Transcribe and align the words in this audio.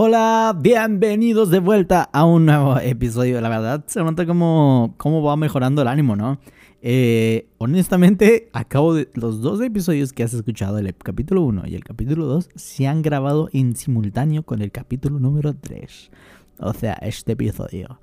Hola, 0.00 0.56
bienvenidos 0.56 1.50
de 1.50 1.58
vuelta 1.58 2.08
a 2.12 2.24
un 2.24 2.46
nuevo 2.46 2.78
episodio. 2.78 3.40
La 3.40 3.48
verdad, 3.48 3.82
se 3.88 4.00
nota 4.00 4.26
cómo, 4.26 4.94
cómo 4.96 5.24
va 5.24 5.36
mejorando 5.36 5.82
el 5.82 5.88
ánimo, 5.88 6.14
¿no? 6.14 6.38
Eh, 6.82 7.48
honestamente, 7.58 8.48
acabo 8.52 8.94
de. 8.94 9.08
Los 9.14 9.40
dos 9.40 9.60
episodios 9.60 10.12
que 10.12 10.22
has 10.22 10.32
escuchado, 10.34 10.78
el 10.78 10.94
capítulo 10.94 11.42
1 11.42 11.64
y 11.66 11.74
el 11.74 11.82
capítulo 11.82 12.26
2, 12.26 12.48
se 12.54 12.86
han 12.86 13.02
grabado 13.02 13.48
en 13.52 13.74
simultáneo 13.74 14.44
con 14.44 14.62
el 14.62 14.70
capítulo 14.70 15.18
número 15.18 15.56
3. 15.56 16.12
O 16.60 16.72
sea, 16.74 16.92
este 17.02 17.32
episodio. 17.32 17.98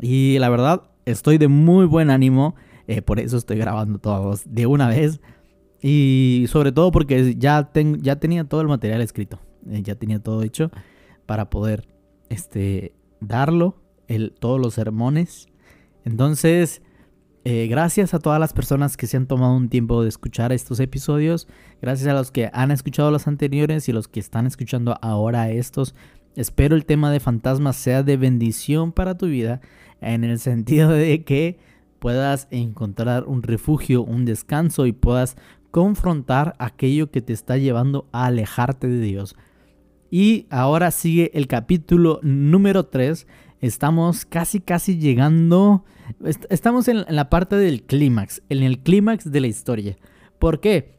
Y 0.00 0.40
la 0.40 0.48
verdad, 0.48 0.90
estoy 1.04 1.38
de 1.38 1.46
muy 1.46 1.86
buen 1.86 2.10
ánimo. 2.10 2.56
Eh, 2.88 3.00
por 3.00 3.20
eso 3.20 3.36
estoy 3.36 3.58
grabando 3.58 4.00
todos 4.00 4.42
de 4.44 4.66
una 4.66 4.88
vez. 4.88 5.20
Y 5.80 6.46
sobre 6.48 6.72
todo 6.72 6.90
porque 6.90 7.36
ya, 7.38 7.70
ya 8.00 8.16
tenía 8.16 8.42
todo 8.42 8.60
el 8.60 8.66
material 8.66 9.02
escrito. 9.02 9.38
Eh, 9.70 9.82
ya 9.84 9.94
tenía 9.94 10.18
todo 10.18 10.42
hecho 10.42 10.72
para 11.28 11.50
poder 11.50 11.86
este, 12.30 12.94
darlo, 13.20 13.76
el, 14.06 14.32
todos 14.32 14.58
los 14.58 14.72
sermones. 14.72 15.46
Entonces, 16.06 16.80
eh, 17.44 17.66
gracias 17.68 18.14
a 18.14 18.18
todas 18.18 18.40
las 18.40 18.54
personas 18.54 18.96
que 18.96 19.06
se 19.06 19.18
han 19.18 19.26
tomado 19.26 19.54
un 19.54 19.68
tiempo 19.68 20.02
de 20.02 20.08
escuchar 20.08 20.52
estos 20.52 20.80
episodios. 20.80 21.46
Gracias 21.82 22.08
a 22.08 22.14
los 22.14 22.30
que 22.30 22.48
han 22.54 22.70
escuchado 22.70 23.10
los 23.10 23.28
anteriores 23.28 23.90
y 23.90 23.92
los 23.92 24.08
que 24.08 24.20
están 24.20 24.46
escuchando 24.46 24.96
ahora 25.02 25.50
estos. 25.50 25.94
Espero 26.34 26.74
el 26.74 26.86
tema 26.86 27.12
de 27.12 27.20
fantasmas 27.20 27.76
sea 27.76 28.02
de 28.02 28.16
bendición 28.16 28.92
para 28.92 29.18
tu 29.18 29.26
vida 29.26 29.60
en 30.00 30.24
el 30.24 30.38
sentido 30.38 30.88
de 30.88 31.24
que 31.24 31.58
puedas 31.98 32.48
encontrar 32.50 33.24
un 33.24 33.42
refugio, 33.42 34.02
un 34.02 34.24
descanso 34.24 34.86
y 34.86 34.92
puedas 34.92 35.36
confrontar 35.70 36.54
aquello 36.58 37.10
que 37.10 37.20
te 37.20 37.34
está 37.34 37.58
llevando 37.58 38.08
a 38.12 38.24
alejarte 38.24 38.88
de 38.88 39.00
Dios. 39.02 39.36
Y 40.10 40.46
ahora 40.50 40.90
sigue 40.90 41.30
el 41.34 41.46
capítulo 41.46 42.20
número 42.22 42.86
3. 42.86 43.26
Estamos 43.60 44.24
casi, 44.24 44.60
casi 44.60 44.98
llegando. 44.98 45.84
Estamos 46.48 46.88
en 46.88 47.04
la 47.08 47.28
parte 47.28 47.56
del 47.56 47.82
clímax, 47.82 48.42
en 48.48 48.62
el 48.62 48.78
clímax 48.78 49.30
de 49.30 49.40
la 49.40 49.48
historia. 49.48 49.96
¿Por 50.38 50.60
qué? 50.60 50.98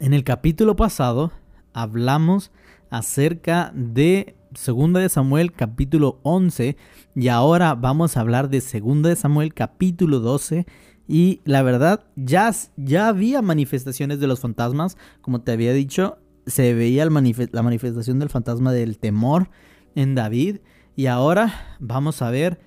En 0.00 0.12
el 0.12 0.24
capítulo 0.24 0.74
pasado 0.74 1.30
hablamos 1.72 2.50
acerca 2.90 3.72
de 3.74 4.36
Segunda 4.54 5.00
de 5.00 5.08
Samuel 5.08 5.52
capítulo 5.52 6.20
11 6.22 6.76
y 7.14 7.28
ahora 7.28 7.74
vamos 7.74 8.16
a 8.16 8.20
hablar 8.20 8.48
de 8.48 8.60
Segunda 8.60 9.08
de 9.08 9.16
Samuel 9.16 9.54
capítulo 9.54 10.20
12 10.20 10.66
y 11.06 11.40
la 11.44 11.62
verdad 11.62 12.04
ya, 12.16 12.52
ya 12.76 13.08
había 13.08 13.42
manifestaciones 13.42 14.20
de 14.20 14.26
los 14.26 14.40
fantasmas 14.40 14.96
como 15.20 15.42
te 15.42 15.52
había 15.52 15.72
dicho 15.72 16.18
se 16.46 16.74
veía 16.74 17.04
la 17.04 17.62
manifestación 17.62 18.18
del 18.18 18.28
fantasma 18.28 18.72
del 18.72 18.98
temor 18.98 19.50
en 19.94 20.14
David 20.14 20.58
y 20.96 21.06
ahora 21.06 21.76
vamos 21.80 22.22
a 22.22 22.30
ver 22.30 22.60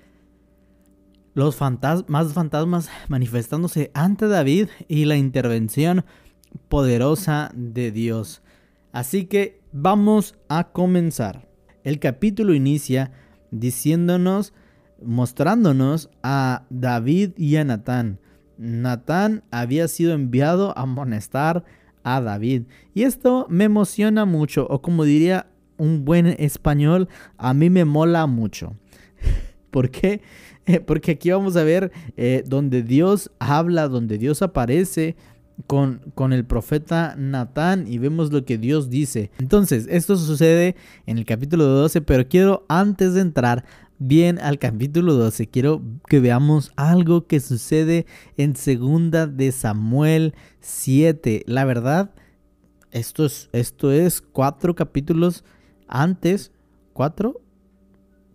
los 1.34 1.56
más 2.08 2.32
fantasmas 2.32 2.90
manifestándose 3.08 3.90
ante 3.94 4.26
David 4.26 4.68
y 4.88 5.04
la 5.04 5.16
intervención 5.16 6.04
poderosa 6.68 7.52
de 7.54 7.92
Dios. 7.92 8.42
Así 8.92 9.26
que 9.26 9.60
vamos 9.72 10.36
a 10.48 10.72
comenzar. 10.72 11.48
El 11.84 12.00
capítulo 12.00 12.54
inicia 12.54 13.12
diciéndonos, 13.50 14.52
mostrándonos 15.00 16.10
a 16.22 16.66
David 16.70 17.30
y 17.36 17.56
a 17.56 17.64
Natán. 17.64 18.18
Natán 18.56 19.44
había 19.52 19.86
sido 19.86 20.14
enviado 20.14 20.76
a 20.76 20.82
amonestar 20.82 21.64
a 22.14 22.20
David. 22.20 22.62
Y 22.94 23.02
esto 23.02 23.46
me 23.48 23.64
emociona 23.64 24.24
mucho, 24.24 24.66
o 24.68 24.80
como 24.82 25.04
diría 25.04 25.46
un 25.76 26.04
buen 26.04 26.26
español, 26.26 27.08
a 27.36 27.54
mí 27.54 27.70
me 27.70 27.84
mola 27.84 28.26
mucho. 28.26 28.76
¿Por 29.70 29.90
qué? 29.90 30.20
Porque 30.86 31.12
aquí 31.12 31.30
vamos 31.30 31.56
a 31.56 31.64
ver 31.64 31.92
eh, 32.16 32.44
donde 32.46 32.82
Dios 32.82 33.30
habla, 33.38 33.88
donde 33.88 34.18
Dios 34.18 34.42
aparece, 34.42 35.16
con, 35.66 36.00
con, 36.14 36.32
el 36.32 36.44
profeta 36.44 37.16
Natán 37.18 37.88
y 37.88 37.98
vemos 37.98 38.32
lo 38.32 38.44
que 38.44 38.58
Dios 38.58 38.90
dice. 38.90 39.30
Entonces, 39.38 39.88
esto 39.90 40.16
sucede 40.16 40.76
en 41.06 41.18
el 41.18 41.24
capítulo 41.24 41.64
12, 41.64 42.00
pero 42.02 42.28
quiero 42.28 42.64
antes 42.68 43.14
de 43.14 43.22
entrar 43.22 43.64
bien 43.98 44.38
al 44.40 44.58
capítulo 44.58 45.14
12, 45.14 45.48
quiero 45.48 45.82
que 46.06 46.20
veamos 46.20 46.72
algo 46.76 47.26
que 47.26 47.40
sucede 47.40 48.06
en 48.36 48.56
segunda 48.56 49.26
de 49.26 49.52
Samuel 49.52 50.34
7. 50.60 51.44
La 51.46 51.64
verdad, 51.64 52.10
esto 52.90 53.24
es, 53.24 53.48
esto 53.52 53.92
es 53.92 54.20
cuatro 54.20 54.74
capítulos 54.74 55.44
antes, 55.86 56.52
cuatro, 56.92 57.40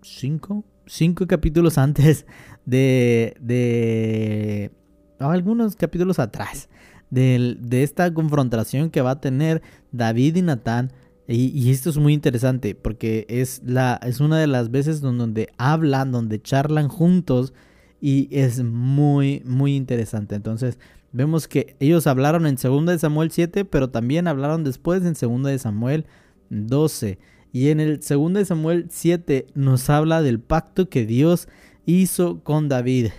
cinco, 0.02 0.64
cinco 0.86 1.28
capítulos 1.28 1.78
antes 1.78 2.26
de, 2.66 3.36
de 3.40 4.72
algunos 5.20 5.76
capítulos 5.76 6.20
atrás 6.20 6.70
de, 7.14 7.84
esta 7.84 8.12
confrontación 8.14 8.90
que 8.90 9.02
va 9.02 9.12
a 9.12 9.22
tener 9.22 9.62
David 9.92 10.38
y 10.38 10.42
Natán. 10.42 10.92
Y, 11.28 11.72
esto 11.72 11.90
es 11.90 11.98
muy 11.98 12.14
interesante 12.14 12.76
porque 12.76 13.26
es, 13.30 13.62
la, 13.66 14.00
es 14.04 14.20
una 14.20 14.38
de 14.40 14.48
las 14.48 14.72
veces 14.72 15.00
donde, 15.00 15.48
hablan, 15.58 16.12
donde 16.12 16.42
charlan 16.42 16.90
juntos 16.90 17.54
y 18.02 18.28
es 18.32 18.62
muy, 18.62 19.42
muy 19.46 19.76
interesante. 19.76 20.36
Entonces 20.36 20.80
vemos 21.14 21.48
que 21.48 21.78
ellos 21.80 22.08
hablaron 22.08 22.46
en 22.46 22.58
2 22.62 22.86
de 22.88 23.00
Samuel 23.00 23.32
7, 23.32 23.64
pero 23.64 23.90
también 23.90 24.28
hablaron 24.28 24.66
después 24.66 25.04
en 25.06 25.14
2 25.14 25.44
de 25.44 25.60
Samuel 25.60 26.06
12. 26.50 27.20
Y 27.54 27.70
en 27.70 27.80
el 27.80 28.00
2 28.00 28.34
de 28.34 28.46
Samuel 28.46 28.88
7 28.90 29.48
nos 29.54 29.90
habla 29.90 30.22
del 30.22 30.42
pacto 30.42 30.90
que 30.90 31.06
Dios 31.06 31.48
hizo 31.86 32.44
con 32.44 32.68
David. 32.68 33.12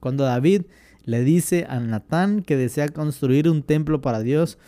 Cuando 0.00 0.24
David 0.24 0.62
le 1.04 1.24
dice 1.24 1.66
a 1.68 1.80
Natán 1.80 2.42
que 2.42 2.56
desea 2.56 2.88
construir 2.88 3.48
un 3.48 3.62
templo 3.62 4.00
para 4.00 4.20
Dios, 4.20 4.58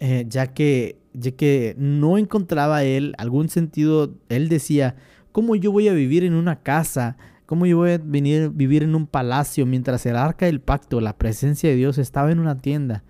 eh, 0.00 0.24
ya, 0.28 0.48
que, 0.48 0.98
ya 1.18 1.32
que 1.32 1.74
no 1.78 2.18
encontraba 2.18 2.84
él 2.84 3.14
algún 3.18 3.48
sentido. 3.48 4.14
Él 4.28 4.48
decía, 4.48 4.96
¿cómo 5.32 5.56
yo 5.56 5.72
voy 5.72 5.88
a 5.88 5.92
vivir 5.92 6.24
en 6.24 6.34
una 6.34 6.62
casa? 6.62 7.16
¿Cómo 7.46 7.66
yo 7.66 7.78
voy 7.78 7.92
a 7.92 7.98
venir, 7.98 8.50
vivir 8.50 8.82
en 8.82 8.94
un 8.94 9.06
palacio 9.06 9.66
mientras 9.66 10.04
el 10.06 10.16
arca 10.16 10.46
del 10.46 10.60
pacto, 10.60 11.00
la 11.00 11.16
presencia 11.16 11.70
de 11.70 11.76
Dios, 11.76 11.98
estaba 11.98 12.30
en 12.30 12.40
una 12.40 12.58
tienda? 12.58 13.04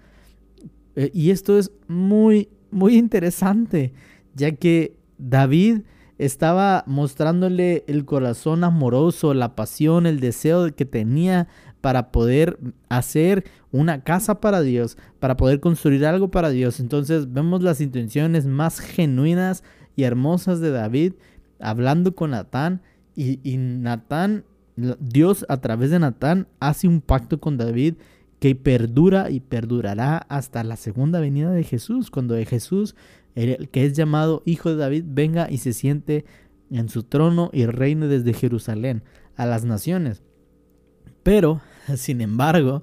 Eh, 0.95 1.11
y 1.13 1.31
esto 1.31 1.59
es 1.59 1.73
muy, 1.89 2.49
muy 2.71 2.97
interesante, 2.97 3.93
ya 4.35 4.53
que 4.53 4.97
David 5.19 5.83
estaba 6.19 6.85
mostrándole 6.87 7.85
el 7.87 8.05
corazón 8.05 8.65
amoroso, 8.65 9.35
la 9.35 9.55
pasión, 9.55 10.07
el 10.07 10.21
deseo 10.21 10.75
que 10.75 10.85
tenía 10.85 11.49
para 11.81 12.11
poder 12.11 12.59
hacer 12.89 13.45
una 13.71 14.03
casa 14.03 14.41
para 14.41 14.63
Dios, 14.63 14.97
para 15.21 15.37
poder 15.37 15.61
construir 15.61 16.05
algo 16.07 16.31
para 16.31 16.51
Dios. 16.51 16.81
Entonces 16.81 17.33
vemos 17.33 17.63
las 17.63 17.81
intenciones 17.81 18.47
más 18.47 18.81
genuinas 18.81 19.63
y 19.97 20.05
hermosas 20.05 20.61
de 20.61 20.71
David 20.71 21.15
hablando 21.61 22.15
con 22.15 22.31
Natán 22.31 22.83
y, 23.17 23.57
Natán, 23.57 24.45
Dios 24.77 25.45
a 25.49 25.61
través 25.61 25.91
de 25.91 25.99
Natán 25.99 26.47
hace 26.61 26.87
un 26.87 27.01
pacto 27.01 27.41
con 27.41 27.57
David 27.57 27.95
que 28.39 28.55
perdura 28.55 29.31
y 29.31 29.41
perdurará 29.41 30.19
hasta 30.29 30.63
la 30.63 30.77
segunda 30.77 31.19
venida 31.19 31.51
de 31.51 31.65
Jesús, 31.65 32.13
cuando 32.13 32.37
Jesús, 32.37 32.95
el 33.35 33.69
que 33.71 33.85
es 33.85 33.95
llamado 33.95 34.43
Hijo 34.47 34.71
de 34.71 34.77
David, 34.77 35.05
venga 35.09 35.51
y 35.51 35.59
se 35.59 35.73
siente 35.73 36.25
en 36.71 36.89
su 36.89 37.03
trono 37.03 37.51
y 37.53 37.67
reine 37.67 38.07
desde 38.07 38.35
Jerusalén 38.35 39.03
a 39.35 39.47
las 39.47 39.65
naciones. 39.65 40.23
Pero, 41.29 41.61
sin 41.97 42.23
embargo, 42.23 42.83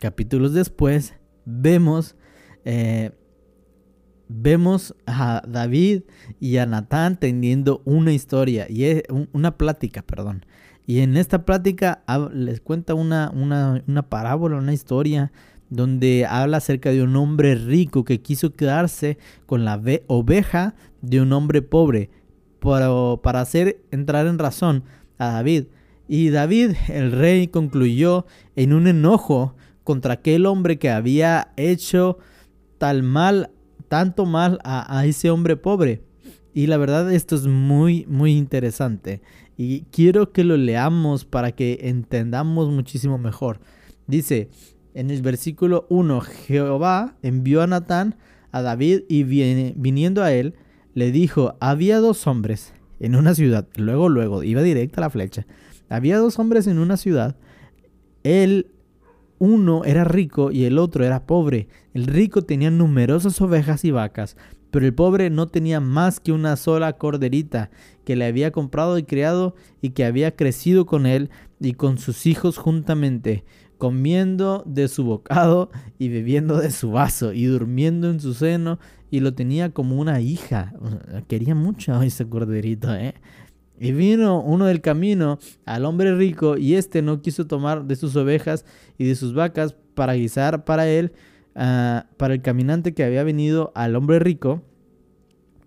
capítulos 0.00 0.54
después, 0.54 1.14
vemos, 1.44 2.16
eh, 2.64 3.12
vemos 4.26 4.96
a 5.06 5.44
David 5.46 6.02
y 6.40 6.56
a 6.56 6.66
Natán 6.66 7.20
teniendo 7.20 7.80
una 7.84 8.12
historia, 8.12 8.66
y 8.68 9.04
una 9.30 9.56
plática, 9.56 10.02
perdón. 10.02 10.46
Y 10.84 10.98
en 10.98 11.16
esta 11.16 11.44
plática 11.44 12.02
les 12.34 12.60
cuenta 12.60 12.94
una, 12.94 13.30
una, 13.32 13.84
una 13.86 14.02
parábola, 14.02 14.56
una 14.56 14.72
historia 14.72 15.30
donde 15.68 16.26
habla 16.28 16.56
acerca 16.56 16.90
de 16.90 17.04
un 17.04 17.14
hombre 17.14 17.54
rico 17.54 18.02
que 18.02 18.20
quiso 18.20 18.52
quedarse 18.52 19.16
con 19.46 19.64
la 19.64 19.80
oveja 20.08 20.74
de 21.02 21.20
un 21.20 21.32
hombre 21.32 21.62
pobre 21.62 22.10
para, 22.58 22.88
para 23.22 23.40
hacer 23.40 23.80
entrar 23.92 24.26
en 24.26 24.40
razón 24.40 24.82
a 25.18 25.34
David. 25.34 25.66
Y 26.12 26.30
David, 26.30 26.72
el 26.88 27.12
rey, 27.12 27.46
concluyó 27.46 28.26
en 28.56 28.72
un 28.72 28.88
enojo 28.88 29.54
contra 29.84 30.14
aquel 30.14 30.44
hombre 30.44 30.76
que 30.76 30.90
había 30.90 31.52
hecho 31.56 32.18
tal 32.78 33.04
mal, 33.04 33.52
tanto 33.86 34.26
mal 34.26 34.58
a, 34.64 35.06
ese 35.06 35.30
hombre 35.30 35.56
pobre. 35.56 36.02
Y 36.52 36.66
la 36.66 36.78
verdad 36.78 37.12
esto 37.12 37.36
es 37.36 37.46
muy, 37.46 38.06
muy 38.06 38.32
interesante. 38.32 39.22
Y 39.56 39.82
quiero 39.92 40.32
que 40.32 40.42
lo 40.42 40.56
leamos 40.56 41.24
para 41.24 41.52
que 41.52 41.78
entendamos 41.82 42.70
muchísimo 42.70 43.16
mejor. 43.16 43.60
Dice 44.08 44.50
en 44.94 45.12
el 45.12 45.22
versículo 45.22 45.86
1, 45.90 46.22
Jehová 46.22 47.18
envió 47.22 47.62
a 47.62 47.68
Natán 47.68 48.16
a 48.50 48.62
David 48.62 49.02
y 49.08 49.22
viniendo 49.22 50.24
a 50.24 50.32
él, 50.32 50.56
le 50.92 51.12
dijo, 51.12 51.54
había 51.60 52.00
dos 52.00 52.26
hombres 52.26 52.72
en 52.98 53.14
una 53.14 53.32
ciudad, 53.36 53.68
luego, 53.76 54.08
luego, 54.08 54.42
iba 54.42 54.60
directa 54.60 55.00
la 55.00 55.08
flecha, 55.08 55.46
había 55.90 56.16
dos 56.16 56.38
hombres 56.38 56.66
en 56.66 56.78
una 56.78 56.96
ciudad, 56.96 57.36
el 58.22 58.68
uno 59.38 59.84
era 59.84 60.04
rico 60.04 60.52
y 60.52 60.64
el 60.64 60.78
otro 60.78 61.04
era 61.04 61.26
pobre. 61.26 61.68
El 61.94 62.06
rico 62.06 62.42
tenía 62.42 62.70
numerosas 62.70 63.40
ovejas 63.40 63.84
y 63.84 63.90
vacas, 63.90 64.36
pero 64.70 64.86
el 64.86 64.94
pobre 64.94 65.30
no 65.30 65.48
tenía 65.48 65.80
más 65.80 66.20
que 66.20 66.32
una 66.32 66.56
sola 66.56 66.92
corderita 66.92 67.70
que 68.04 68.16
le 68.16 68.26
había 68.26 68.52
comprado 68.52 68.98
y 68.98 69.02
criado 69.02 69.54
y 69.80 69.90
que 69.90 70.04
había 70.04 70.36
crecido 70.36 70.86
con 70.86 71.06
él 71.06 71.30
y 71.58 71.72
con 71.72 71.98
sus 71.98 72.26
hijos 72.26 72.58
juntamente, 72.58 73.44
comiendo 73.78 74.62
de 74.66 74.88
su 74.88 75.04
bocado 75.04 75.70
y 75.98 76.08
bebiendo 76.08 76.58
de 76.58 76.70
su 76.70 76.92
vaso 76.92 77.32
y 77.32 77.46
durmiendo 77.46 78.10
en 78.10 78.20
su 78.20 78.34
seno 78.34 78.78
y 79.10 79.20
lo 79.20 79.34
tenía 79.34 79.70
como 79.70 79.98
una 79.98 80.20
hija. 80.20 80.74
Quería 81.28 81.54
mucho 81.54 81.94
a 81.94 82.04
ese 82.04 82.28
corderito, 82.28 82.94
¿eh? 82.94 83.14
Y 83.80 83.92
vino 83.92 84.42
uno 84.42 84.66
del 84.66 84.82
camino 84.82 85.38
al 85.64 85.86
hombre 85.86 86.14
rico 86.14 86.58
y 86.58 86.74
éste 86.74 87.00
no 87.00 87.22
quiso 87.22 87.46
tomar 87.46 87.86
de 87.86 87.96
sus 87.96 88.14
ovejas 88.14 88.66
y 88.98 89.06
de 89.06 89.14
sus 89.16 89.32
vacas 89.34 89.74
para 89.94 90.12
guisar 90.14 90.66
para 90.66 90.86
él, 90.86 91.12
ah, 91.56 92.06
para 92.18 92.34
el 92.34 92.42
caminante 92.42 92.92
que 92.92 93.04
había 93.04 93.24
venido 93.24 93.72
al 93.74 93.96
hombre 93.96 94.18
rico, 94.18 94.62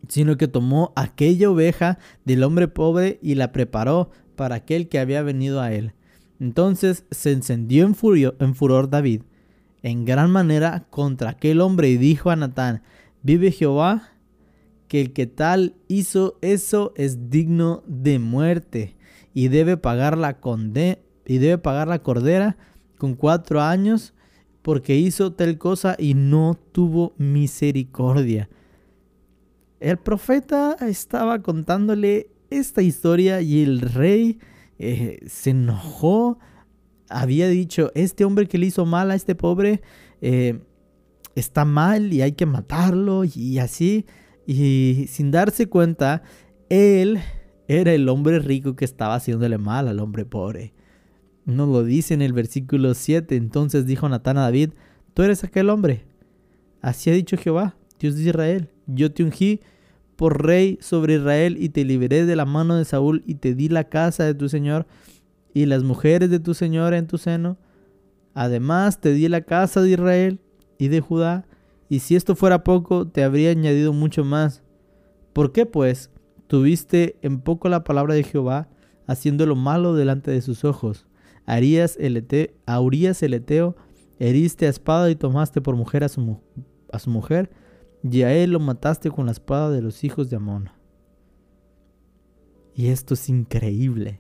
sino 0.08 0.38
que 0.38 0.48
tomó 0.48 0.94
aquella 0.96 1.50
oveja 1.50 1.98
del 2.24 2.44
hombre 2.44 2.68
pobre 2.68 3.18
y 3.24 3.34
la 3.34 3.52
preparó 3.52 4.12
para 4.36 4.56
aquel 4.56 4.90
que 4.90 5.00
había 5.00 5.24
venido 5.24 5.60
a 5.60 5.74
él. 5.74 5.94
Entonces 6.40 7.06
se 7.10 7.32
encendió 7.32 7.84
en, 7.84 7.96
en 8.40 8.56
furor 8.56 8.92
David 8.92 9.24
en 9.84 10.06
gran 10.06 10.32
manera 10.32 10.86
contra 10.90 11.32
aquel 11.32 11.62
hombre 11.62 11.90
y 11.90 11.98
dijo 11.98 12.32
a 12.32 12.36
Natán, 12.36 12.82
vive 13.22 13.52
Jehová, 13.52 14.13
que 14.88 15.02
el 15.02 15.14
que 15.14 15.28
tal 15.28 15.76
hizo 15.88 16.38
eso 16.42 16.94
es 16.96 17.30
digno 17.30 17.84
de 17.88 18.20
muerte 18.20 18.96
y 19.34 19.48
debe 19.48 19.78
pagar 19.78 20.18
la 20.18 20.40
y 21.26 21.38
debe 21.38 21.58
pagar 21.58 21.88
la 21.88 22.00
cordera 22.00 22.58
con 22.98 23.16
cuatro 23.16 23.62
años 23.62 24.14
porque 24.62 24.96
hizo 24.96 25.34
tal 25.34 25.58
cosa 25.58 25.96
y 26.00 26.14
no 26.14 26.58
tuvo 26.72 27.14
misericordia. 27.18 28.50
El 29.80 29.98
profeta 29.98 30.78
estaba 30.80 31.42
contándole 31.42 32.30
esta 32.50 32.82
historia 32.82 33.42
y 33.42 33.62
el 33.62 33.82
rey 33.82 34.40
eh, 34.80 35.20
se 35.28 35.50
enojó. 35.50 36.40
Había 37.10 37.50
dicho, 37.50 37.92
este 37.94 38.24
hombre 38.24 38.48
que 38.48 38.58
le 38.58 38.68
hizo 38.68 38.86
mal 38.86 39.12
a 39.12 39.16
este 39.16 39.36
pobre 39.36 39.82
eh, 40.22 40.62
está 41.36 41.66
mal 41.66 42.14
y 42.14 42.22
hay 42.22 42.32
que 42.32 42.46
matarlo 42.46 43.26
y 43.26 43.60
así. 43.60 44.06
Y 44.46 45.06
sin 45.08 45.32
darse 45.32 45.68
cuenta, 45.68 46.24
él 46.70 47.20
era 47.68 47.94
el 47.94 48.10
hombre 48.10 48.40
rico 48.40 48.76
que 48.76 48.86
estaba 48.86 49.16
haciéndole 49.16 49.58
mal 49.58 49.88
al 49.88 50.00
hombre 50.00 50.26
pobre. 50.26 50.74
Nos 51.46 51.70
lo 51.70 51.84
dice 51.84 52.14
en 52.14 52.22
el 52.22 52.34
versículo 52.34 52.94
7. 52.94 53.36
Entonces 53.36 53.86
dijo 53.86 54.08
Natán 54.10 54.38
a 54.38 54.42
David, 54.42 54.72
tú 55.14 55.24
eres 55.24 55.44
aquel 55.44 55.70
hombre. 55.70 56.06
Así 56.82 57.10
ha 57.10 57.14
dicho 57.14 57.38
Jehová, 57.38 57.76
Dios 58.00 58.16
de 58.16 58.24
Israel. 58.24 58.70
Yo 58.88 59.12
te 59.14 59.24
ungí 59.24 59.62
por 60.16 60.46
rey 60.46 60.78
sobre 60.82 61.16
Israel 61.16 61.58
y 61.60 61.70
te 61.70 61.86
liberé 61.86 62.26
de 62.26 62.36
la 62.36 62.46
mano 62.46 62.76
de 62.76 62.86
Saúl 62.86 63.24
y 63.26 63.36
te 63.36 63.56
di 63.56 63.70
la 63.70 63.86
casa 63.86 64.26
de 64.26 64.34
tu 64.34 64.50
Señor 64.50 64.86
y 65.54 65.66
las 65.66 65.84
mujeres 65.84 66.30
de 66.30 66.40
tu 66.40 66.54
Señor 66.54 66.94
en 66.94 67.08
tu 67.08 67.18
seno. 67.18 67.58
Además 68.34 69.00
te 69.00 69.14
di 69.14 69.28
la 69.28 69.42
casa 69.42 69.82
de 69.82 69.92
Israel 69.92 70.40
y 70.78 70.88
de 70.88 71.00
Judá 71.00 71.46
y 71.94 72.00
si 72.00 72.16
esto 72.16 72.36
fuera 72.36 72.64
poco, 72.64 73.08
te 73.08 73.24
habría 73.24 73.52
añadido 73.52 73.94
mucho 73.94 74.26
más. 74.26 74.64
¿Por 75.32 75.52
qué 75.52 75.68
pues 75.68 76.10
tuviste 76.48 77.20
en 77.22 77.40
poco 77.40 77.70
la 77.70 77.84
palabra 77.84 78.16
de 78.16 78.24
Jehová, 78.24 78.68
haciendo 79.06 79.46
lo 79.46 79.56
malo 79.56 79.94
delante 79.94 80.32
de 80.32 80.42
sus 80.42 80.66
ojos? 80.66 81.06
Arías 81.46 81.96
el 82.00 82.18
eteo, 82.18 82.48
a 82.66 82.80
el 82.80 83.34
Eteo, 83.36 83.76
heriste 84.18 84.66
a 84.66 84.70
espada 84.70 85.12
y 85.12 85.16
tomaste 85.16 85.62
por 85.62 85.76
mujer 85.76 86.04
a 86.04 86.10
su, 86.10 86.40
a 86.92 86.98
su 86.98 87.12
mujer, 87.12 87.52
y 88.02 88.24
a 88.24 88.34
él 88.34 88.54
lo 88.54 88.60
mataste 88.60 89.12
con 89.12 89.28
la 89.28 89.32
espada 89.32 89.70
de 89.70 89.84
los 89.84 90.04
hijos 90.04 90.32
de 90.32 90.38
Amón. 90.38 90.72
Y 92.74 92.88
esto 92.88 93.14
es 93.14 93.30
increíble. 93.30 94.20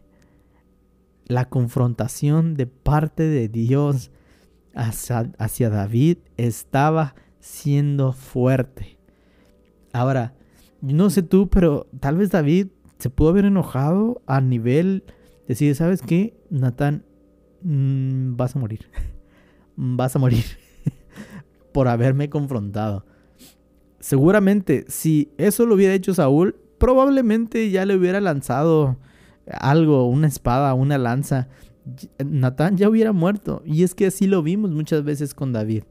La 1.26 1.50
confrontación 1.50 2.54
de 2.54 2.68
parte 2.68 3.24
de 3.24 3.48
Dios 3.48 4.12
hacia, 4.76 5.32
hacia 5.40 5.72
David 5.72 6.20
estaba 6.38 7.16
siendo 7.44 8.14
fuerte. 8.14 8.98
Ahora, 9.92 10.34
no 10.82 11.10
sé 11.10 11.24
tú, 11.24 11.50
pero 11.50 11.88
tal 12.00 12.18
vez 12.18 12.32
David 12.32 12.68
se 13.00 13.10
pudo 13.10 13.30
haber 13.30 13.44
enojado 13.44 14.22
a 14.26 14.40
nivel 14.40 15.04
de 15.08 15.48
decir, 15.50 15.76
¿sabes 15.76 16.02
qué? 16.02 16.34
Natán, 16.50 17.04
mm, 17.62 18.38
vas 18.38 18.56
a 18.56 18.60
morir. 18.60 18.88
vas 19.76 20.16
a 20.16 20.20
morir 20.20 20.46
por 21.74 21.90
haberme 21.90 22.30
confrontado. 22.30 23.06
Seguramente, 24.00 24.86
si 24.88 25.30
eso 25.38 25.66
lo 25.66 25.76
hubiera 25.76 25.94
hecho 25.94 26.14
Saúl, 26.14 26.56
probablemente 26.78 27.70
ya 27.72 27.86
le 27.86 27.98
hubiera 27.98 28.22
lanzado 28.22 28.98
algo, 29.48 30.08
una 30.08 30.28
espada, 30.28 30.74
una 30.76 30.98
lanza. 30.98 31.50
Natán 32.24 32.78
ya 32.78 32.88
hubiera 32.88 33.12
muerto. 33.12 33.62
Y 33.66 33.84
es 33.84 33.96
que 33.96 34.08
así 34.08 34.28
lo 34.28 34.44
vimos 34.44 34.72
muchas 34.72 35.04
veces 35.04 35.34
con 35.34 35.52
David. 35.52 35.84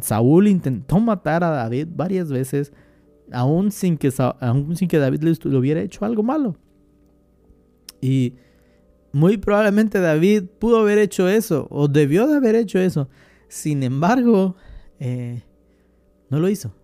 Saúl 0.00 0.48
intentó 0.48 1.00
matar 1.00 1.42
a 1.44 1.50
David 1.50 1.88
varias 1.94 2.30
veces, 2.30 2.72
aún 3.32 3.72
sin 3.72 3.96
que, 3.96 4.10
sin 4.10 4.88
que 4.88 4.98
David 4.98 5.22
le, 5.22 5.58
hubiera 5.58 5.80
hecho 5.80 6.04
algo 6.04 6.22
malo. 6.22 6.56
Y 8.00 8.34
muy 9.12 9.36
probablemente 9.36 10.00
David 10.00 10.44
pudo 10.58 10.78
haber 10.78 10.98
hecho 10.98 11.28
eso, 11.28 11.66
o 11.70 11.88
debió 11.88 12.26
de 12.26 12.36
haber 12.36 12.54
hecho 12.54 12.78
eso. 12.78 13.08
Sin 13.48 13.82
embargo, 13.82 14.56
eh, 15.00 15.42
no 16.30 16.38
lo 16.38 16.48
hizo. 16.48 16.74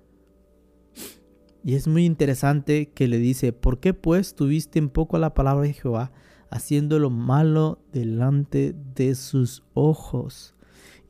Y 1.65 1.75
es 1.75 1.87
muy 1.87 2.05
interesante 2.05 2.91
que 2.91 3.09
le 3.09 3.19
dice, 3.19 3.53
¿por 3.53 3.79
qué 3.79 3.95
pues 3.95 4.35
tuviste 4.35 4.79
en 4.79 4.89
poco 4.89 5.19
la 5.19 5.35
palabra 5.35 5.65
de 5.65 5.73
Jehová, 5.73 6.12
haciendo 6.50 6.99
lo 6.99 7.11
malo 7.11 7.79
delante 7.93 8.75
de 8.95 9.15
sus 9.15 9.65
ojos? 9.75 10.55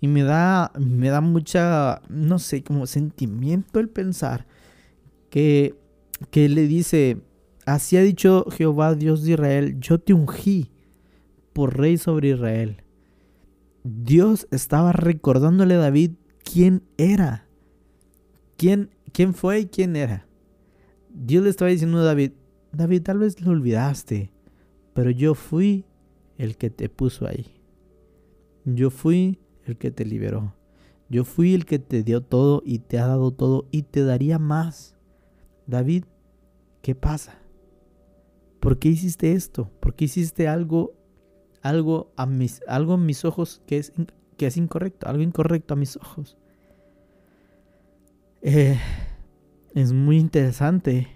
Y 0.00 0.08
me 0.08 0.22
da, 0.22 0.72
me 0.78 1.08
da 1.08 1.20
mucha, 1.20 2.02
no 2.08 2.38
sé, 2.38 2.62
como 2.62 2.86
sentimiento 2.86 3.80
el 3.80 3.88
pensar 3.88 4.46
que, 5.30 5.74
que 6.30 6.48
le 6.48 6.66
dice, 6.66 7.18
así 7.66 7.96
ha 7.96 8.02
dicho 8.02 8.46
Jehová 8.50 8.94
Dios 8.94 9.24
de 9.24 9.32
Israel, 9.32 9.80
yo 9.80 9.98
te 9.98 10.14
ungí 10.14 10.70
por 11.52 11.76
rey 11.76 11.98
sobre 11.98 12.30
Israel. 12.30 12.82
Dios 13.82 14.46
estaba 14.50 14.92
recordándole 14.92 15.74
a 15.74 15.78
David 15.78 16.12
quién 16.44 16.82
era, 16.96 17.46
quién, 18.56 18.90
quién 19.12 19.34
fue 19.34 19.60
y 19.60 19.66
quién 19.66 19.96
era. 19.96 20.26
Dios 21.12 21.42
le 21.42 21.50
estaba 21.50 21.70
diciendo 21.70 21.98
a 21.98 22.04
David, 22.04 22.32
David, 22.72 23.02
tal 23.02 23.18
vez 23.18 23.40
lo 23.40 23.50
olvidaste, 23.50 24.30
pero 24.94 25.10
yo 25.10 25.34
fui 25.34 25.84
el 26.36 26.56
que 26.56 26.70
te 26.70 26.88
puso 26.88 27.26
ahí. 27.26 27.46
Yo 28.64 28.90
fui 28.90 29.38
el 29.68 29.78
que 29.78 29.90
te 29.90 30.04
liberó. 30.04 30.54
Yo 31.08 31.24
fui 31.24 31.54
el 31.54 31.64
que 31.64 31.78
te 31.78 32.02
dio 32.02 32.22
todo 32.22 32.62
y 32.64 32.80
te 32.80 32.98
ha 32.98 33.06
dado 33.06 33.30
todo 33.30 33.66
y 33.70 33.82
te 33.82 34.04
daría 34.04 34.38
más. 34.38 34.94
David, 35.66 36.04
¿qué 36.82 36.94
pasa? 36.94 37.38
¿Por 38.60 38.78
qué 38.78 38.88
hiciste 38.88 39.32
esto? 39.32 39.70
¿Por 39.80 39.94
qué 39.94 40.06
hiciste 40.06 40.48
algo, 40.48 40.92
algo, 41.62 42.12
a 42.16 42.26
mis, 42.26 42.60
algo 42.66 42.94
en 42.94 43.06
mis 43.06 43.24
ojos 43.24 43.62
que 43.66 43.78
es, 43.78 43.92
que 44.36 44.46
es 44.46 44.56
incorrecto? 44.56 45.08
Algo 45.08 45.22
incorrecto 45.22 45.74
a 45.74 45.76
mis 45.76 45.96
ojos. 45.96 46.36
Eh, 48.42 48.78
es 49.74 49.92
muy 49.92 50.18
interesante. 50.18 51.08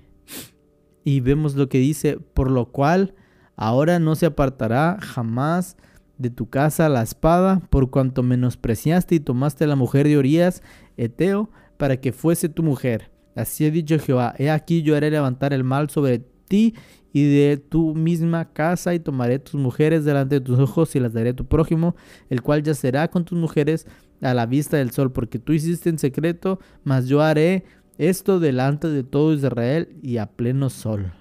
Y 1.04 1.20
vemos 1.20 1.54
lo 1.54 1.68
que 1.68 1.78
dice, 1.78 2.18
por 2.18 2.50
lo 2.50 2.70
cual 2.70 3.14
ahora 3.56 3.98
no 3.98 4.14
se 4.14 4.26
apartará 4.26 4.98
jamás 5.00 5.76
de 6.22 6.30
tu 6.30 6.48
casa 6.48 6.88
la 6.88 7.02
espada, 7.02 7.60
por 7.68 7.90
cuanto 7.90 8.22
menospreciaste 8.22 9.16
y 9.16 9.20
tomaste 9.20 9.66
la 9.66 9.76
mujer 9.76 10.06
de 10.06 10.16
Orías, 10.16 10.62
Eteo, 10.96 11.50
para 11.76 12.00
que 12.00 12.12
fuese 12.12 12.48
tu 12.48 12.62
mujer. 12.62 13.10
Así 13.34 13.66
ha 13.66 13.70
dicho 13.70 13.98
Jehová, 13.98 14.34
he 14.38 14.50
aquí 14.50 14.82
yo 14.82 14.96
haré 14.96 15.10
levantar 15.10 15.52
el 15.52 15.64
mal 15.64 15.90
sobre 15.90 16.20
ti 16.48 16.74
y 17.12 17.24
de 17.24 17.56
tu 17.56 17.94
misma 17.94 18.52
casa 18.52 18.94
y 18.94 19.00
tomaré 19.00 19.38
tus 19.38 19.60
mujeres 19.60 20.04
delante 20.04 20.36
de 20.36 20.40
tus 20.40 20.58
ojos 20.58 20.94
y 20.96 21.00
las 21.00 21.12
daré 21.12 21.30
a 21.30 21.36
tu 21.36 21.46
prójimo, 21.46 21.94
el 22.30 22.42
cual 22.42 22.62
yacerá 22.62 23.08
con 23.08 23.24
tus 23.24 23.38
mujeres 23.38 23.86
a 24.20 24.34
la 24.34 24.46
vista 24.46 24.76
del 24.76 24.92
sol, 24.92 25.12
porque 25.12 25.38
tú 25.38 25.52
hiciste 25.52 25.90
en 25.90 25.98
secreto, 25.98 26.60
mas 26.84 27.08
yo 27.08 27.20
haré 27.20 27.64
esto 27.98 28.40
delante 28.40 28.88
de 28.88 29.02
todo 29.02 29.34
Israel 29.34 29.96
y 30.02 30.18
a 30.18 30.26
pleno 30.26 30.70
sol. 30.70 31.12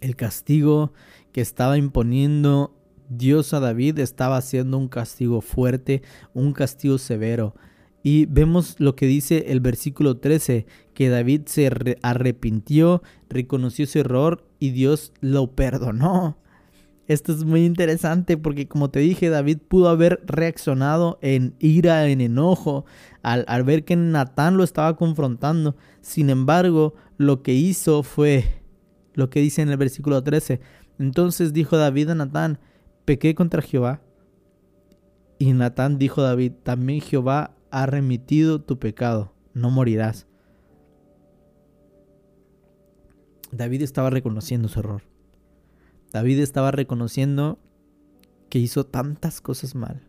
El 0.00 0.16
castigo 0.16 0.92
que 1.32 1.40
estaba 1.40 1.78
imponiendo 1.78 2.73
Dios 3.08 3.52
a 3.54 3.60
David 3.60 3.98
estaba 3.98 4.36
haciendo 4.36 4.78
un 4.78 4.88
castigo 4.88 5.40
fuerte, 5.40 6.02
un 6.32 6.52
castigo 6.52 6.98
severo. 6.98 7.54
Y 8.02 8.26
vemos 8.26 8.76
lo 8.78 8.96
que 8.96 9.06
dice 9.06 9.46
el 9.48 9.60
versículo 9.60 10.18
13, 10.18 10.66
que 10.92 11.08
David 11.08 11.42
se 11.46 11.70
arrepintió, 12.02 13.02
reconoció 13.30 13.86
su 13.86 13.98
error 13.98 14.46
y 14.58 14.70
Dios 14.70 15.12
lo 15.20 15.52
perdonó. 15.52 16.36
Esto 17.06 17.32
es 17.32 17.44
muy 17.44 17.64
interesante 17.64 18.36
porque 18.36 18.66
como 18.66 18.90
te 18.90 19.00
dije, 19.00 19.28
David 19.28 19.58
pudo 19.68 19.88
haber 19.88 20.22
reaccionado 20.26 21.18
en 21.22 21.54
ira, 21.58 22.06
en 22.08 22.20
enojo, 22.20 22.84
al, 23.22 23.44
al 23.48 23.62
ver 23.64 23.84
que 23.84 23.96
Natán 23.96 24.56
lo 24.56 24.64
estaba 24.64 24.96
confrontando. 24.96 25.76
Sin 26.00 26.30
embargo, 26.30 26.94
lo 27.18 27.42
que 27.42 27.52
hizo 27.52 28.02
fue 28.02 28.62
lo 29.14 29.30
que 29.30 29.40
dice 29.40 29.62
en 29.62 29.70
el 29.70 29.76
versículo 29.76 30.22
13. 30.22 30.60
Entonces 30.98 31.52
dijo 31.52 31.76
David 31.76 32.10
a 32.10 32.14
Natán, 32.14 32.58
pequé 33.04 33.34
contra 33.34 33.62
Jehová. 33.62 34.00
Y 35.38 35.52
Natán 35.52 35.98
dijo 35.98 36.20
a 36.20 36.24
David, 36.24 36.52
también 36.62 37.00
Jehová 37.00 37.56
ha 37.70 37.86
remitido 37.86 38.60
tu 38.60 38.78
pecado, 38.78 39.32
no 39.52 39.70
morirás. 39.70 40.26
David 43.50 43.82
estaba 43.82 44.10
reconociendo 44.10 44.68
su 44.68 44.80
error. 44.80 45.02
David 46.12 46.40
estaba 46.40 46.70
reconociendo 46.70 47.58
que 48.48 48.58
hizo 48.58 48.86
tantas 48.86 49.40
cosas 49.40 49.74
mal. 49.74 50.02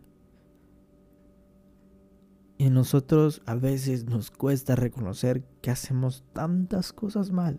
Y 2.58 2.70
nosotros 2.70 3.42
a 3.44 3.54
veces 3.54 4.06
nos 4.06 4.30
cuesta 4.30 4.76
reconocer 4.76 5.44
que 5.60 5.70
hacemos 5.70 6.24
tantas 6.32 6.92
cosas 6.92 7.30
mal. 7.30 7.58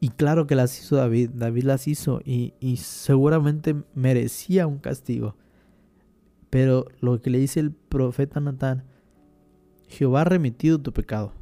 Y 0.00 0.08
claro 0.08 0.46
que 0.46 0.54
las 0.54 0.78
hizo 0.80 0.96
David, 0.96 1.30
David 1.34 1.64
las 1.64 1.86
hizo 1.86 2.20
y, 2.24 2.54
y, 2.58 2.78
seguramente 2.78 3.76
merecía 3.94 4.66
un 4.66 4.78
castigo. 4.78 5.36
Pero 6.48 6.86
lo 7.00 7.20
que 7.20 7.30
le 7.30 7.38
dice 7.38 7.60
el 7.60 7.70
profeta 7.70 8.40
Natán, 8.40 8.84
Jehová 9.88 10.22
ha 10.22 10.24
remitido 10.24 10.80
tu 10.80 10.92
pecado. 10.92 11.34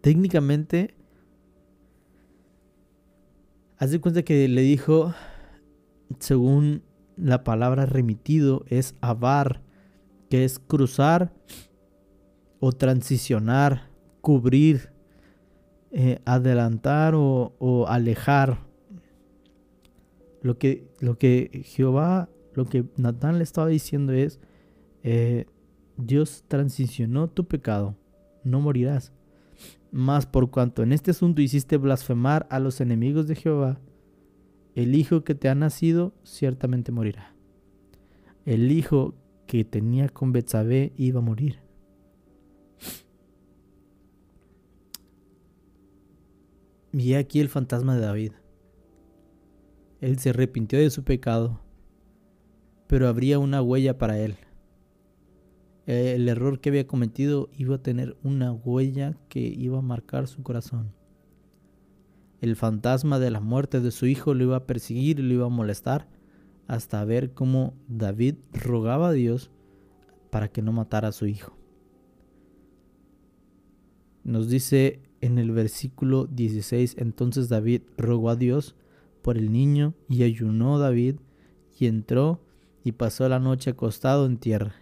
Técnicamente 0.00 0.98
Haz 3.80 3.92
de 3.92 4.00
cuenta 4.00 4.24
que 4.24 4.48
le 4.48 4.62
dijo, 4.62 5.14
según 6.18 6.82
la 7.16 7.44
palabra 7.44 7.86
remitido, 7.86 8.64
es 8.66 8.96
avar, 9.00 9.62
que 10.28 10.44
es 10.44 10.58
cruzar 10.58 11.32
o 12.58 12.72
transicionar, 12.72 13.88
cubrir, 14.20 14.90
eh, 15.90 16.20
adelantar 16.24 17.14
o, 17.16 17.86
alejar. 17.88 18.66
Lo 20.42 20.58
que, 20.58 20.86
lo 21.00 21.18
que 21.18 21.62
Jehová, 21.64 22.28
lo 22.54 22.66
que 22.66 22.84
Natán 22.96 23.38
le 23.38 23.44
estaba 23.44 23.68
diciendo 23.68 24.12
es, 24.12 24.40
eh, 25.02 25.46
Dios 25.96 26.44
transicionó 26.46 27.28
tu 27.28 27.46
pecado, 27.46 27.96
no 28.44 28.60
morirás. 28.60 29.12
Mas 29.90 30.26
por 30.26 30.50
cuanto 30.50 30.82
en 30.82 30.92
este 30.92 31.10
asunto 31.10 31.42
hiciste 31.42 31.76
blasfemar 31.76 32.46
a 32.50 32.60
los 32.60 32.80
enemigos 32.80 33.26
de 33.26 33.34
Jehová, 33.34 33.80
el 34.74 34.94
hijo 34.94 35.24
que 35.24 35.34
te 35.34 35.48
ha 35.48 35.54
nacido 35.54 36.12
ciertamente 36.22 36.92
morirá. 36.92 37.34
El 38.44 38.70
hijo 38.70 39.14
que 39.46 39.64
tenía 39.64 40.08
con 40.08 40.32
Betsabé 40.32 40.92
iba 40.96 41.18
a 41.18 41.22
morir. 41.22 41.67
Y 46.92 47.14
aquí 47.14 47.40
el 47.40 47.48
fantasma 47.48 47.94
de 47.94 48.00
David. 48.00 48.32
Él 50.00 50.18
se 50.18 50.30
arrepintió 50.30 50.78
de 50.78 50.90
su 50.90 51.04
pecado, 51.04 51.60
pero 52.86 53.08
habría 53.08 53.38
una 53.38 53.62
huella 53.62 53.98
para 53.98 54.18
él 54.18 54.36
el 55.88 56.28
error 56.28 56.60
que 56.60 56.68
había 56.68 56.86
cometido 56.86 57.48
iba 57.56 57.76
a 57.76 57.82
tener 57.82 58.14
una 58.22 58.52
huella 58.52 59.16
que 59.30 59.40
iba 59.40 59.78
a 59.78 59.82
marcar 59.82 60.28
su 60.28 60.42
corazón. 60.42 60.92
El 62.42 62.56
fantasma 62.56 63.18
de 63.18 63.30
la 63.30 63.40
muerte 63.40 63.80
de 63.80 63.90
su 63.90 64.04
hijo 64.04 64.34
lo 64.34 64.44
iba 64.44 64.56
a 64.56 64.66
perseguir 64.66 65.18
lo 65.18 65.32
iba 65.32 65.46
a 65.46 65.50
molestar 65.50 66.06
hasta 66.66 67.02
ver 67.06 67.32
cómo 67.32 67.72
David 67.88 68.34
rogaba 68.52 69.08
a 69.08 69.12
Dios 69.12 69.50
para 70.30 70.48
que 70.48 70.60
no 70.60 70.72
matara 70.72 71.08
a 71.08 71.12
su 71.12 71.26
hijo. 71.26 71.56
Nos 74.24 74.50
dice 74.50 75.00
en 75.20 75.38
el 75.38 75.50
versículo 75.50 76.26
16, 76.26 76.96
entonces 76.98 77.48
David 77.48 77.82
rogó 77.96 78.30
a 78.30 78.36
Dios 78.36 78.76
por 79.22 79.36
el 79.36 79.52
niño 79.52 79.94
y 80.08 80.22
ayunó 80.22 80.78
David 80.78 81.16
y 81.78 81.86
entró 81.86 82.40
y 82.84 82.92
pasó 82.92 83.28
la 83.28 83.38
noche 83.38 83.70
acostado 83.70 84.26
en 84.26 84.38
tierra 84.38 84.74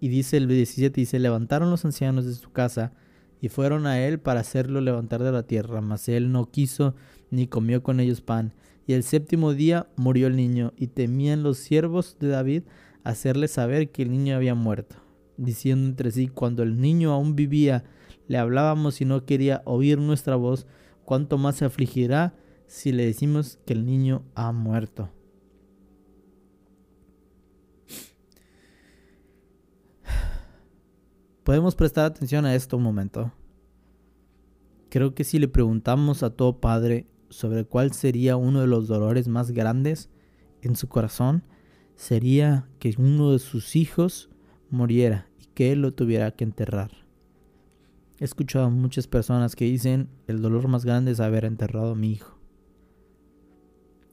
y 0.00 0.08
dice 0.08 0.36
el 0.36 0.46
17, 0.46 1.00
dice, 1.00 1.18
levantaron 1.18 1.70
los 1.70 1.84
ancianos 1.84 2.26
de 2.26 2.34
su 2.34 2.50
casa 2.52 2.92
y 3.40 3.48
fueron 3.48 3.86
a 3.86 4.00
él 4.00 4.18
para 4.18 4.40
hacerlo 4.40 4.80
levantar 4.80 5.22
de 5.22 5.32
la 5.32 5.44
tierra, 5.44 5.80
mas 5.80 6.08
él 6.08 6.32
no 6.32 6.50
quiso 6.50 6.94
ni 7.30 7.46
comió 7.46 7.82
con 7.82 8.00
ellos 8.00 8.20
pan. 8.20 8.52
Y 8.86 8.92
el 8.92 9.02
séptimo 9.02 9.52
día 9.52 9.88
murió 9.96 10.28
el 10.28 10.36
niño, 10.36 10.72
y 10.76 10.88
temían 10.88 11.42
los 11.42 11.58
siervos 11.58 12.16
de 12.20 12.28
David 12.28 12.62
hacerle 13.02 13.48
saber 13.48 13.90
que 13.90 14.02
el 14.02 14.12
niño 14.12 14.36
había 14.36 14.54
muerto, 14.54 14.96
diciendo 15.36 15.88
entre 15.88 16.10
sí, 16.12 16.28
cuando 16.28 16.62
el 16.62 16.80
niño 16.80 17.12
aún 17.12 17.34
vivía, 17.34 17.84
le 18.28 18.38
hablábamos 18.38 19.00
y 19.00 19.04
no 19.04 19.24
quería 19.24 19.62
oír 19.64 19.98
nuestra 19.98 20.36
voz, 20.36 20.66
cuánto 21.04 21.38
más 21.38 21.56
se 21.56 21.64
afligirá 21.64 22.34
si 22.66 22.92
le 22.92 23.06
decimos 23.06 23.58
que 23.64 23.72
el 23.72 23.86
niño 23.86 24.24
ha 24.34 24.52
muerto. 24.52 25.10
Podemos 31.44 31.76
prestar 31.76 32.06
atención 32.06 32.44
a 32.44 32.56
esto 32.56 32.76
un 32.76 32.82
momento. 32.82 33.32
Creo 34.88 35.14
que 35.14 35.22
si 35.22 35.38
le 35.38 35.46
preguntamos 35.46 36.24
a 36.24 36.30
todo 36.30 36.60
padre 36.60 37.06
sobre 37.28 37.64
cuál 37.64 37.92
sería 37.92 38.36
uno 38.36 38.60
de 38.60 38.66
los 38.66 38.88
dolores 38.88 39.28
más 39.28 39.52
grandes 39.52 40.10
en 40.62 40.74
su 40.74 40.88
corazón, 40.88 41.44
sería 41.94 42.68
que 42.80 42.94
uno 42.98 43.30
de 43.30 43.38
sus 43.38 43.76
hijos 43.76 44.28
muriera 44.70 45.28
y 45.40 45.46
que 45.54 45.70
él 45.70 45.82
lo 45.82 45.94
tuviera 45.94 46.32
que 46.32 46.42
enterrar. 46.42 47.05
He 48.18 48.24
escuchado 48.24 48.66
a 48.66 48.70
muchas 48.70 49.06
personas 49.06 49.56
que 49.56 49.66
dicen 49.66 50.08
el 50.26 50.40
dolor 50.40 50.68
más 50.68 50.84
grande 50.84 51.12
es 51.12 51.20
haber 51.20 51.44
enterrado 51.44 51.92
a 51.92 51.96
mi 51.96 52.12
hijo. 52.12 52.38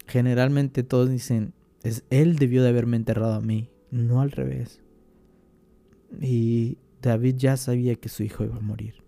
Generalmente 0.07 0.83
todos 0.83 1.09
dicen 1.09 1.53
es 1.83 2.03
él 2.09 2.37
debió 2.37 2.63
de 2.63 2.69
haberme 2.69 2.97
enterrado 2.97 3.33
a 3.33 3.41
mí, 3.41 3.69
no 3.91 4.21
al 4.21 4.31
revés. 4.31 4.81
Y 6.21 6.77
David 7.01 7.35
ya 7.37 7.57
sabía 7.57 7.95
que 7.95 8.09
su 8.09 8.23
hijo 8.23 8.43
iba 8.43 8.57
a 8.57 8.61
morir. 8.61 9.03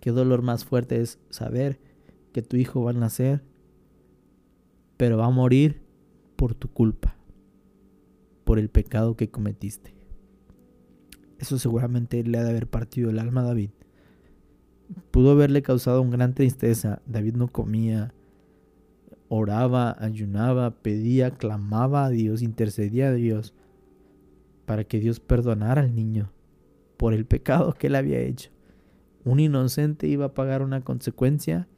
Qué 0.00 0.10
dolor 0.10 0.42
más 0.42 0.64
fuerte 0.64 1.00
es 1.00 1.18
saber 1.30 1.80
que 2.32 2.42
tu 2.42 2.56
hijo 2.56 2.82
va 2.84 2.90
a 2.90 2.94
nacer, 2.94 3.42
pero 4.96 5.18
va 5.18 5.26
a 5.26 5.30
morir 5.30 5.82
por 6.36 6.54
tu 6.54 6.68
culpa, 6.68 7.16
por 8.44 8.58
el 8.58 8.68
pecado 8.68 9.16
que 9.16 9.30
cometiste. 9.30 9.94
Eso 11.38 11.58
seguramente 11.58 12.22
le 12.22 12.38
ha 12.38 12.44
de 12.44 12.50
haber 12.50 12.66
partido 12.66 13.10
el 13.10 13.18
alma 13.18 13.40
a 13.40 13.44
David. 13.44 13.70
Pudo 15.10 15.32
haberle 15.32 15.62
causado 15.62 16.02
una 16.02 16.16
gran 16.16 16.34
tristeza. 16.34 17.02
David 17.06 17.34
no 17.34 17.48
comía, 17.48 18.12
oraba, 19.28 19.96
ayunaba, 19.98 20.70
pedía, 20.82 21.30
clamaba 21.32 22.06
a 22.06 22.10
Dios, 22.10 22.42
intercedía 22.42 23.08
a 23.08 23.12
Dios 23.12 23.54
para 24.66 24.84
que 24.84 24.98
Dios 25.00 25.20
perdonara 25.20 25.82
al 25.82 25.94
niño 25.94 26.32
por 26.96 27.12
el 27.12 27.26
pecado 27.26 27.74
que 27.74 27.86
él 27.88 27.94
había 27.94 28.20
hecho. 28.20 28.50
Un 29.24 29.40
inocente 29.40 30.06
iba 30.06 30.26
a 30.26 30.34
pagar 30.34 30.62
una 30.62 30.82
consecuencia 30.82 31.68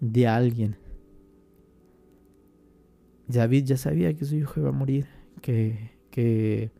de 0.00 0.26
alguien. 0.26 0.76
David 3.28 3.64
ya 3.64 3.76
sabía 3.76 4.14
que 4.14 4.24
su 4.24 4.36
hijo 4.36 4.60
iba 4.60 4.70
a 4.70 4.72
morir, 4.72 5.06
que, 5.40 5.92
que 6.10 6.72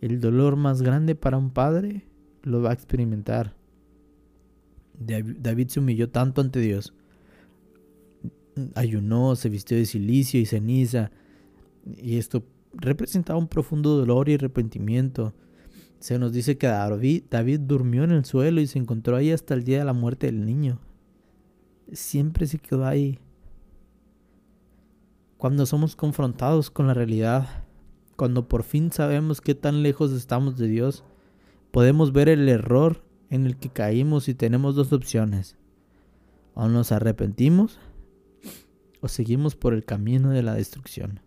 el 0.00 0.20
dolor 0.20 0.56
más 0.56 0.82
grande 0.82 1.14
para 1.14 1.38
un 1.38 1.50
padre 1.50 2.04
lo 2.42 2.62
va 2.62 2.70
a 2.70 2.74
experimentar. 2.74 3.55
David 4.98 5.68
se 5.68 5.80
humilló 5.80 6.08
tanto 6.08 6.40
ante 6.40 6.60
Dios. 6.60 6.94
Ayunó, 8.74 9.36
se 9.36 9.48
vistió 9.48 9.76
de 9.76 9.86
silicio 9.86 10.40
y 10.40 10.46
ceniza. 10.46 11.10
Y 11.84 12.16
esto 12.16 12.44
representaba 12.72 13.38
un 13.38 13.48
profundo 13.48 13.96
dolor 13.96 14.28
y 14.28 14.34
arrepentimiento. 14.34 15.34
Se 15.98 16.18
nos 16.18 16.32
dice 16.32 16.58
que 16.58 16.66
David, 16.66 17.60
durmió 17.60 18.04
en 18.04 18.12
el 18.12 18.24
suelo 18.24 18.60
y 18.60 18.66
se 18.66 18.78
encontró 18.78 19.16
ahí 19.16 19.30
hasta 19.30 19.54
el 19.54 19.64
día 19.64 19.78
de 19.78 19.84
la 19.84 19.92
muerte 19.92 20.26
del 20.26 20.44
niño. 20.44 20.78
Siempre 21.92 22.46
se 22.46 22.58
quedó 22.58 22.86
ahí. 22.86 23.18
Cuando 25.36 25.66
somos 25.66 25.96
confrontados 25.96 26.70
con 26.70 26.86
la 26.86 26.94
realidad, 26.94 27.64
cuando 28.16 28.48
por 28.48 28.62
fin 28.62 28.90
sabemos 28.90 29.40
qué 29.40 29.54
tan 29.54 29.82
lejos 29.82 30.12
estamos 30.12 30.56
de 30.56 30.68
Dios, 30.68 31.04
podemos 31.70 32.12
ver 32.12 32.28
el 32.28 32.48
error 32.48 33.05
en 33.30 33.46
el 33.46 33.56
que 33.56 33.68
caímos 33.68 34.28
y 34.28 34.34
tenemos 34.34 34.74
dos 34.74 34.92
opciones. 34.92 35.56
O 36.54 36.68
nos 36.68 36.92
arrepentimos 36.92 37.78
o 39.00 39.08
seguimos 39.08 39.56
por 39.56 39.74
el 39.74 39.84
camino 39.84 40.30
de 40.30 40.42
la 40.42 40.54
destrucción. 40.54 41.20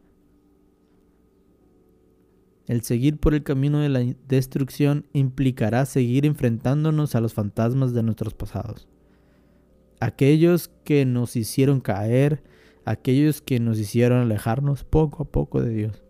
El 2.68 2.84
seguir 2.84 3.18
por 3.18 3.34
el 3.34 3.44
camino 3.44 3.80
de 3.80 3.90
la 3.90 4.00
destrucción 4.28 5.08
implicará 5.12 5.86
seguir 5.88 6.26
enfrentándonos 6.26 7.16
a 7.16 7.20
los 7.20 7.34
fantasmas 7.34 7.94
de 7.94 8.04
nuestros 8.04 8.36
pasados. 8.36 8.88
Aquellos 10.00 10.70
que 10.84 11.04
nos 11.06 11.36
hicieron 11.36 11.82
caer, 11.82 12.44
aquellos 12.86 13.42
que 13.42 13.60
nos 13.60 13.80
hicieron 13.80 14.22
alejarnos 14.22 14.84
poco 14.84 15.24
a 15.24 15.32
poco 15.32 15.62
de 15.62 15.74
Dios. 15.74 16.04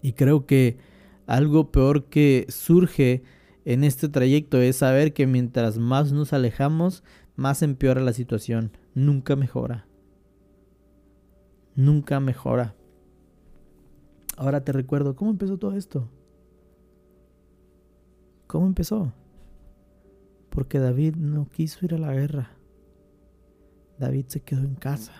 Y 0.00 0.14
creo 0.14 0.46
que 0.46 0.78
algo 1.26 1.70
peor 1.70 2.06
que 2.06 2.46
surge 2.48 3.22
en 3.64 3.84
este 3.84 4.08
trayecto 4.08 4.58
es 4.58 4.76
saber 4.76 5.12
que 5.12 5.26
mientras 5.26 5.78
más 5.78 6.12
nos 6.12 6.32
alejamos, 6.32 7.02
más 7.36 7.62
empeora 7.62 8.00
la 8.00 8.12
situación. 8.12 8.72
Nunca 8.94 9.36
mejora. 9.36 9.86
Nunca 11.74 12.20
mejora. 12.20 12.74
Ahora 14.36 14.64
te 14.64 14.72
recuerdo, 14.72 15.16
¿cómo 15.16 15.30
empezó 15.30 15.58
todo 15.58 15.72
esto? 15.72 16.08
¿Cómo 18.46 18.66
empezó? 18.66 19.12
Porque 20.50 20.78
David 20.78 21.16
no 21.16 21.48
quiso 21.48 21.84
ir 21.84 21.94
a 21.94 21.98
la 21.98 22.12
guerra. 22.12 22.50
David 23.98 24.26
se 24.28 24.40
quedó 24.40 24.62
en 24.62 24.74
casa. 24.74 25.12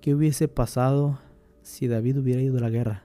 ¿Qué 0.00 0.14
hubiese 0.14 0.48
pasado 0.48 1.18
si 1.62 1.88
David 1.88 2.18
hubiera 2.18 2.42
ido 2.42 2.58
a 2.58 2.60
la 2.60 2.70
guerra? 2.70 3.04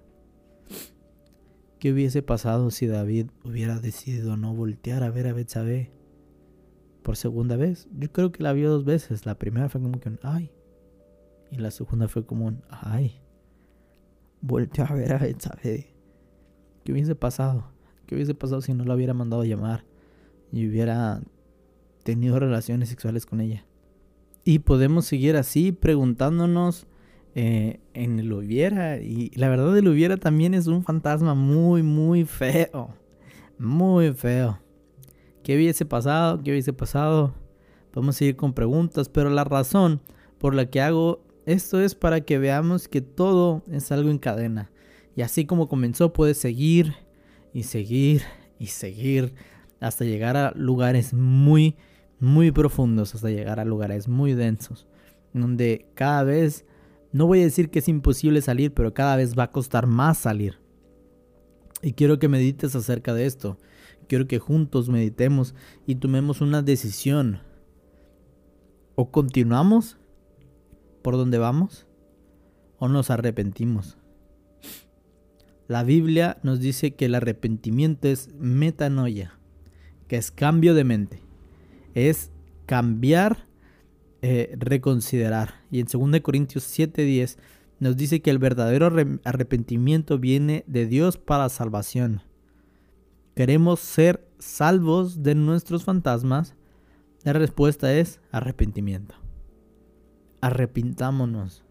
¿Qué 1.80 1.94
hubiese 1.94 2.22
pasado 2.22 2.72
si 2.72 2.88
David 2.88 3.28
hubiera 3.44 3.80
decidido 3.80 4.38
no 4.38 4.54
voltear 4.54 5.04
a 5.04 5.12
ver 5.12 5.28
a 5.28 5.34
Betsabé 5.34 5.92
por 7.04 7.16
segunda 7.16 7.56
vez? 7.56 7.88
Yo 7.98 8.12
creo 8.12 8.32
que 8.32 8.44
la 8.44 8.54
vio 8.54 8.70
dos 8.70 8.86
veces. 8.86 9.26
La 9.26 9.40
primera 9.40 9.70
fue 9.70 9.82
como 9.82 10.00
que 10.00 10.10
un 10.10 10.20
ay. 10.24 10.52
Y 11.52 11.58
la 11.58 11.72
segunda 11.72 12.08
fue 12.08 12.26
como 12.26 12.46
un 12.46 12.62
ay 12.70 13.22
volteó 14.42 14.86
a 14.86 14.94
ver 14.94 15.14
a 15.14 15.18
Betsabé. 15.18 15.94
¿Qué 16.84 16.92
hubiese 16.92 17.16
pasado? 17.16 17.72
¿Qué 18.06 18.16
hubiese 18.16 18.34
pasado 18.34 18.62
si 18.62 18.74
no 18.74 18.86
la 18.86 18.96
hubiera 18.96 19.14
mandado 19.14 19.44
a 19.44 19.46
llamar 19.46 19.86
y 20.52 20.68
hubiera 20.68 21.22
tenido 22.04 22.40
relaciones 22.40 22.90
sexuales 22.90 23.26
con 23.26 23.42
ella? 23.42 23.66
Y 24.44 24.60
podemos 24.60 25.06
seguir 25.06 25.36
así 25.36 25.72
preguntándonos 25.72 26.88
eh, 27.42 27.80
en 27.94 28.20
el 28.20 28.34
hubiera. 28.34 28.98
Y 28.98 29.32
la 29.36 29.48
verdad 29.48 29.78
el 29.78 29.88
hubiera 29.88 30.18
también 30.18 30.54
es 30.54 30.68
un 30.68 30.84
fantasma 30.84 31.36
muy, 31.36 31.84
muy 31.84 32.26
feo. 32.26 32.94
Muy 33.58 34.12
feo. 34.12 34.60
¿Qué 35.42 35.56
hubiese 35.56 35.86
pasado? 35.86 36.44
¿Qué 36.44 36.52
hubiese 36.52 36.74
pasado? 36.74 37.34
Podemos 37.92 38.18
seguir 38.18 38.36
con 38.36 38.52
preguntas, 38.52 39.08
pero 39.08 39.30
la 39.30 39.46
razón 39.46 40.02
por 40.38 40.54
la 40.54 40.70
que 40.70 40.82
hago 40.82 41.22
esto 41.46 41.80
es 41.80 41.96
para 41.96 42.20
que 42.20 42.38
veamos 42.40 42.90
que 42.90 43.00
todo 43.00 43.64
es 43.72 43.90
algo 43.94 44.10
en 44.10 44.20
cadena. 44.20 44.70
Y 45.16 45.22
así 45.22 45.46
como 45.46 45.70
comenzó, 45.70 46.12
puede 46.12 46.34
seguir 46.34 46.94
y 47.54 47.64
seguir 47.64 48.24
y 48.60 48.68
seguir 48.68 49.34
hasta 49.80 50.04
llegar 50.04 50.36
a 50.36 50.52
lugares 50.58 51.14
muy, 51.14 51.78
muy 52.20 52.52
profundos, 52.52 53.16
hasta 53.16 53.30
llegar 53.30 53.62
a 53.62 53.66
lugares 53.66 54.10
muy 54.10 54.34
densos, 54.34 54.88
donde 55.32 55.88
cada 55.96 56.24
vez, 56.24 56.66
no 57.12 57.26
voy 57.26 57.42
a 57.42 57.44
decir 57.44 57.70
que 57.70 57.80
es 57.80 57.88
imposible 57.88 58.42
salir, 58.42 58.74
pero 58.74 58.94
cada 58.94 59.16
vez 59.16 59.38
va 59.38 59.44
a 59.44 59.52
costar 59.52 59.88
más 59.88 60.18
salir. 60.18 60.60
Y 61.82 61.94
quiero 61.94 62.20
que 62.20 62.28
medites 62.28 62.76
acerca 62.76 63.14
de 63.14 63.26
esto. 63.26 63.58
Quiero 64.08 64.28
que 64.28 64.40
juntos 64.40 64.90
meditemos 64.90 65.56
y 65.86 65.96
tomemos 65.96 66.42
una 66.42 66.62
decisión. 66.62 67.40
O 68.96 69.12
continuamos 69.12 69.98
por 71.02 71.16
dónde 71.16 71.38
vamos 71.38 71.88
o 72.78 72.88
nos 72.88 73.10
arrepentimos. 73.10 73.98
La 75.68 75.84
Biblia 75.84 76.40
nos 76.44 76.60
dice 76.60 76.96
que 76.96 77.06
el 77.06 77.16
arrepentimiento 77.16 78.08
es 78.08 78.34
metanoia, 78.34 79.38
que 80.08 80.18
es 80.18 80.32
cambio 80.32 80.74
de 80.74 80.84
mente, 80.84 81.22
es 81.94 82.32
cambiar, 82.66 83.46
eh, 84.22 84.56
reconsiderar. 84.58 85.59
Y 85.72 85.80
en 85.80 85.88
2 85.88 86.22
Corintios 86.22 86.64
7:10 86.64 87.38
nos 87.80 87.96
dice 87.96 88.22
que 88.22 88.30
el 88.30 88.40
verdadero 88.40 88.92
arrepentimiento 89.24 90.20
viene 90.20 90.64
de 90.68 90.86
Dios 90.86 91.18
para 91.18 91.50
salvación. 91.50 92.22
Queremos 93.36 93.80
ser 93.80 94.28
salvos 94.38 95.24
de 95.24 95.36
nuestros 95.36 95.86
fantasmas. 95.86 96.56
La 97.24 97.34
respuesta 97.34 97.94
es 97.94 98.20
arrepentimiento 98.32 99.16
arrepintámonos. 100.42 101.64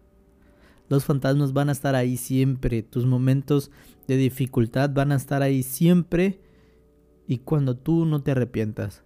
Los 0.87 1.05
fantasmas 1.05 1.53
van 1.53 1.69
a 1.69 1.73
estar 1.73 1.95
ahí 1.95 2.17
siempre, 2.17 2.81
tus 2.81 3.05
momentos 3.05 3.71
de 4.07 4.17
dificultad 4.17 4.89
van 4.91 5.11
a 5.11 5.15
estar 5.15 5.41
ahí 5.41 5.61
siempre 5.61 6.39
y 7.27 7.39
cuando 7.39 7.75
tú 7.77 8.05
no 8.05 8.23
te 8.23 8.31
arrepientas. 8.31 9.03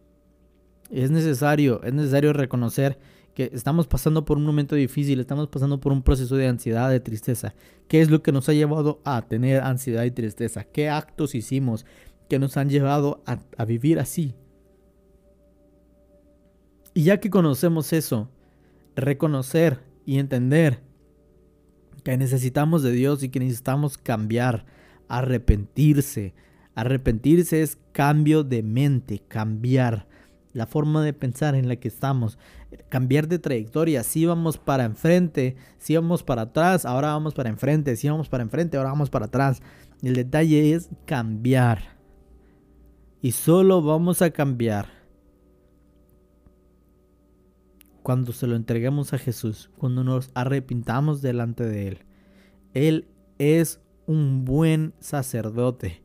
Es 0.89 1.11
necesario, 1.11 1.81
es 1.83 1.93
necesario 1.93 2.31
reconocer 2.31 2.99
que 3.33 3.49
estamos 3.53 3.87
pasando 3.87 4.25
por 4.25 4.37
un 4.37 4.45
momento 4.45 4.75
difícil, 4.75 5.19
estamos 5.19 5.47
pasando 5.47 5.79
por 5.79 5.91
un 5.91 6.03
proceso 6.03 6.35
de 6.35 6.47
ansiedad, 6.47 6.89
de 6.89 6.99
tristeza. 6.99 7.55
¿Qué 7.87 8.01
es 8.01 8.11
lo 8.11 8.21
que 8.21 8.31
nos 8.31 8.47
ha 8.49 8.53
llevado 8.53 9.01
a 9.03 9.23
tener 9.23 9.61
ansiedad 9.61 10.03
y 10.03 10.11
tristeza? 10.11 10.63
¿Qué 10.63 10.89
actos 10.89 11.33
hicimos 11.33 11.85
que 12.29 12.39
nos 12.39 12.57
han 12.57 12.69
llevado 12.69 13.23
a, 13.25 13.39
a 13.57 13.65
vivir 13.65 13.99
así? 13.99 14.35
Y 16.93 17.03
ya 17.03 17.19
que 17.19 17.31
conocemos 17.31 17.91
eso, 17.91 18.29
reconocer 18.95 19.79
y 20.05 20.19
entender 20.19 20.81
que 22.03 22.17
necesitamos 22.17 22.83
de 22.83 22.91
Dios 22.91 23.23
y 23.23 23.29
que 23.29 23.39
necesitamos 23.39 23.97
cambiar, 23.97 24.65
arrepentirse. 25.07 26.35
Arrepentirse 26.75 27.61
es 27.61 27.77
cambio 27.93 28.43
de 28.43 28.61
mente, 28.61 29.23
cambiar 29.27 30.07
la 30.53 30.67
forma 30.67 31.03
de 31.03 31.13
pensar 31.13 31.55
en 31.55 31.67
la 31.67 31.75
que 31.75 31.87
estamos, 31.87 32.37
cambiar 32.89 33.27
de 33.27 33.39
trayectoria. 33.39 34.03
Si 34.03 34.25
vamos 34.25 34.57
para 34.57 34.85
enfrente, 34.85 35.55
si 35.77 35.95
vamos 35.95 36.23
para 36.23 36.43
atrás, 36.43 36.85
ahora 36.85 37.09
vamos 37.09 37.33
para 37.33 37.49
enfrente, 37.49 37.95
si 37.95 38.07
vamos 38.07 38.29
para 38.29 38.43
enfrente, 38.43 38.77
ahora 38.77 38.89
vamos 38.89 39.09
para 39.09 39.25
atrás. 39.25 39.61
El 40.01 40.15
detalle 40.15 40.73
es 40.73 40.89
cambiar. 41.05 41.97
Y 43.21 43.31
solo 43.31 43.81
vamos 43.81 44.21
a 44.21 44.31
cambiar 44.31 44.87
cuando 48.03 48.33
se 48.33 48.47
lo 48.47 48.55
entregamos 48.55 49.13
a 49.13 49.17
Jesús, 49.17 49.71
cuando 49.77 50.03
nos 50.03 50.29
arrepintamos 50.35 51.21
delante 51.21 51.63
de 51.63 51.87
Él. 51.87 51.99
Él 52.73 53.07
es 53.39 53.79
un 54.05 54.43
buen 54.45 54.93
sacerdote. 54.99 56.02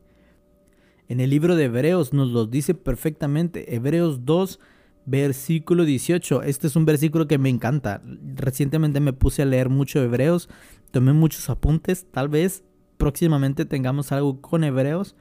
En 1.09 1.21
el 1.21 1.31
libro 1.31 1.57
de 1.57 1.65
Hebreos 1.65 2.13
nos 2.13 2.29
lo 2.29 2.45
dice 2.45 2.75
perfectamente. 2.75 3.75
Hebreos 3.75 4.27
2, 4.27 4.61
versículo 5.07 5.87
18. 5.87 6.43
Este 6.43 6.67
es 6.67 6.77
un 6.77 6.85
versículo 6.85 7.27
que 7.27 7.39
me 7.39 7.49
encanta. 7.49 8.03
Recientemente 8.35 9.01
me 9.01 9.15
puse 9.15 9.41
a 9.41 9.47
leer 9.47 9.71
mucho 9.71 10.03
Hebreos, 10.03 10.51
tomé 10.91 11.15
muchos 11.15 11.49
apuntes. 11.49 12.07
Tal 12.11 12.29
vez 12.29 12.63
próximamente 12.99 13.65
tengamos 13.65 14.13
algo 14.13 14.43
con 14.43 14.65
Hebreos, 14.65 15.17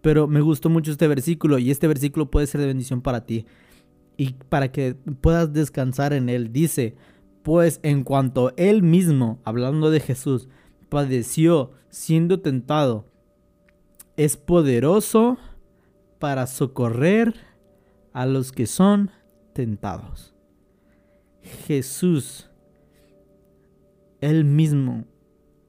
pero 0.00 0.28
me 0.28 0.40
gustó 0.40 0.70
mucho 0.70 0.92
este 0.92 1.08
versículo 1.08 1.58
y 1.58 1.70
este 1.70 1.88
versículo 1.88 2.30
puede 2.30 2.46
ser 2.46 2.62
de 2.62 2.68
bendición 2.68 3.02
para 3.02 3.26
ti 3.26 3.44
y 4.16 4.32
para 4.48 4.72
que 4.72 4.94
puedas 5.20 5.52
descansar 5.52 6.14
en 6.14 6.30
Él. 6.30 6.54
Dice, 6.54 6.96
pues 7.42 7.80
en 7.82 8.02
cuanto 8.02 8.54
Él 8.56 8.82
mismo, 8.82 9.42
hablando 9.44 9.90
de 9.90 10.00
Jesús, 10.00 10.48
padeció 10.88 11.72
siendo 11.90 12.40
tentado, 12.40 13.07
es 14.18 14.36
poderoso 14.36 15.38
para 16.18 16.48
socorrer 16.48 17.34
a 18.12 18.26
los 18.26 18.50
que 18.50 18.66
son 18.66 19.12
tentados. 19.54 20.34
Jesús, 21.66 22.50
Él 24.20 24.44
mismo, 24.44 25.04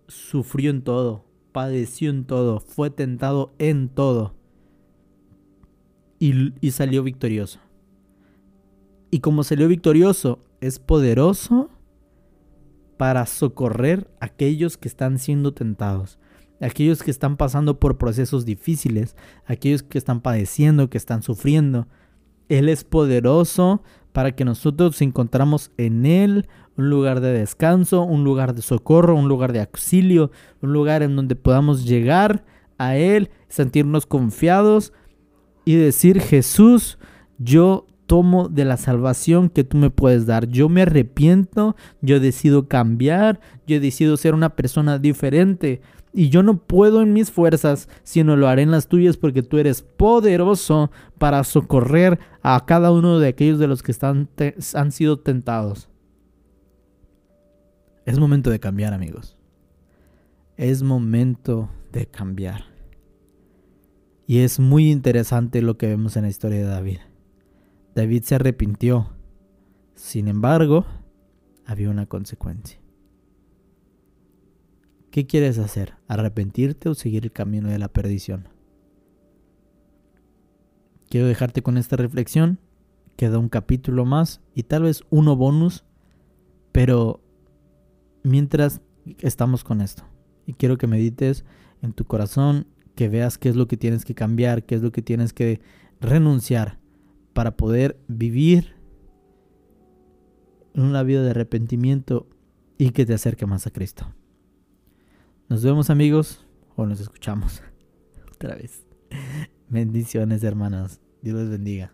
sufrió 0.08 0.72
en 0.72 0.82
todo, 0.82 1.26
padeció 1.52 2.10
en 2.10 2.26
todo, 2.26 2.60
fue 2.60 2.90
tentado 2.90 3.54
en 3.60 3.88
todo 3.88 4.34
y, 6.18 6.72
salió 6.72 7.04
victorioso. 7.04 7.60
Y 9.12 9.20
como 9.20 9.44
salió 9.44 9.68
victorioso, 9.68 10.40
es 10.60 10.80
poderoso 10.80 11.70
para 12.98 13.28
socorrer 13.28 14.10
a 14.20 14.26
aquellos 14.26 14.78
que 14.78 14.88
están 14.88 15.20
siendo 15.20 15.54
tentados, 15.54 16.18
aquellos 16.62 17.04
que 17.04 17.12
están 17.12 17.38
pasando 17.38 17.80
por 17.80 17.98
procesos 17.98 18.46
difíciles, 18.46 19.16
aquellos 19.46 19.84
que 19.84 19.98
están 19.98 20.22
padeciendo, 20.22 20.90
que 20.90 20.98
están 20.98 21.24
sufriendo. 21.24 21.88
Él 22.50 22.70
es 22.70 22.84
poderoso 22.84 23.84
para 24.12 24.36
que 24.36 24.46
nosotros 24.46 25.02
encontramos 25.02 25.72
en 25.78 26.06
Él 26.06 26.48
un 26.78 26.90
lugar 26.90 27.20
de 27.22 27.34
descanso, 27.34 28.04
un 28.04 28.24
lugar 28.24 28.56
de 28.56 28.62
socorro, 28.62 29.16
un 29.16 29.28
lugar 29.28 29.54
de 29.54 29.62
auxilio, 29.62 30.32
un 30.62 30.74
lugar 30.74 31.04
en 31.04 31.16
donde 31.16 31.36
podamos 31.36 31.86
llegar 31.86 32.46
a 32.78 32.96
Él, 32.96 33.30
sentirnos 33.50 34.06
confiados 34.06 34.94
y 35.66 35.76
decir, 35.76 36.22
Jesús, 36.22 36.98
yo 37.38 37.86
tomo 38.10 38.50
de 38.50 38.66
la 38.66 38.76
salvación 38.76 39.50
que 39.50 39.64
tú 39.64 39.78
me 39.78 39.92
puedes 39.92 40.26
dar. 40.26 40.48
Yo 40.48 40.68
me 40.68 40.82
arrepiento, 40.82 41.76
yo 42.02 42.20
decido 42.20 42.68
cambiar, 42.68 43.40
yo 43.68 43.80
decido 43.80 44.18
ser 44.18 44.34
una 44.34 44.56
persona 44.56 44.98
diferente. 44.98 45.80
Y 46.12 46.30
yo 46.30 46.42
no 46.42 46.58
puedo 46.58 47.04
en 47.04 47.14
mis 47.14 47.30
fuerzas, 47.30 47.88
sino 48.02 48.36
lo 48.36 48.48
haré 48.48 48.64
en 48.64 48.72
las 48.72 48.88
tuyas, 48.88 49.16
porque 49.16 49.44
tú 49.44 49.60
eres 49.60 49.84
poderoso 49.84 50.90
para 51.20 51.44
socorrer 51.44 52.18
a 52.42 52.66
cada 52.66 52.92
uno 52.92 53.20
de 53.20 53.28
aquellos 53.28 53.60
de 53.60 53.68
los 53.68 53.84
que 53.84 53.94
han 54.02 54.92
sido 54.92 55.20
tentados. 55.20 55.88
Es 58.08 58.18
momento 58.18 58.50
de 58.50 58.60
cambiar, 58.60 58.96
amigos. 58.96 59.38
Es 60.58 60.82
momento 60.82 61.70
de 61.92 62.08
cambiar. 62.08 62.64
Y 64.26 64.40
es 64.40 64.60
muy 64.60 64.90
interesante 64.90 65.62
lo 65.62 65.78
que 65.78 65.86
vemos 65.86 66.18
en 66.18 66.24
la 66.24 66.30
historia 66.30 66.58
de 66.58 66.66
David. 66.66 66.98
David 68.00 68.24
se 68.24 68.36
arrepintió. 68.36 69.10
Sin 69.94 70.30
embargo, 70.30 70.86
había 71.66 71.90
una 71.90 72.06
consecuencia. 72.06 72.80
¿Qué 75.12 75.28
quieres 75.28 75.58
hacer? 75.58 75.96
¿Arrepentirte 76.08 76.88
o 76.88 76.96
seguir 76.96 77.26
el 77.26 77.34
camino 77.34 77.68
de 77.68 77.78
la 77.78 77.90
perdición? 77.90 78.48
Quiero 81.10 81.28
dejarte 81.28 81.62
con 81.62 81.78
esta 81.78 81.98
reflexión. 81.98 82.62
Queda 83.18 83.38
un 83.38 83.50
capítulo 83.50 84.06
más 84.06 84.40
y 84.56 84.64
tal 84.64 84.84
vez 84.84 85.04
uno 85.10 85.36
bonus, 85.36 85.84
pero 86.72 87.22
mientras 88.24 88.80
estamos 89.20 89.66
con 89.66 89.82
esto. 89.82 90.06
Y 90.46 90.54
quiero 90.54 90.78
que 90.78 90.88
medites 90.88 91.44
en 91.82 91.92
tu 91.92 92.06
corazón, 92.06 92.66
que 92.96 93.10
veas 93.10 93.38
qué 93.38 93.50
es 93.50 93.58
lo 93.58 93.68
que 93.68 93.76
tienes 93.76 94.06
que 94.06 94.16
cambiar, 94.16 94.64
qué 94.64 94.76
es 94.76 94.82
lo 94.82 94.94
que 94.94 95.02
tienes 95.02 95.34
que 95.34 95.60
renunciar 96.00 96.79
para 97.40 97.56
poder 97.56 97.98
vivir 98.10 98.76
una 100.74 101.04
vida 101.04 101.24
de 101.24 101.30
arrepentimiento 101.30 102.28
y 102.78 102.90
que 102.90 103.06
te 103.06 103.14
acerque 103.14 103.46
más 103.46 103.66
a 103.66 103.72
Cristo. 103.72 104.14
Nos 105.48 105.64
vemos 105.64 105.90
amigos 105.90 106.46
o 106.76 106.86
nos 106.86 107.00
escuchamos 107.00 107.64
otra 108.34 108.56
vez. 108.56 108.86
Bendiciones 109.70 110.44
hermanos. 110.44 111.00
Dios 111.22 111.40
les 111.40 111.50
bendiga. 111.50 111.94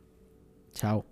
Chao. 0.71 1.05